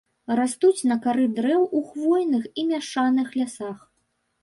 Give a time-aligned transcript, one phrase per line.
[0.37, 3.77] Растуць на кары дрэў у хвойных і мяшаных лясах.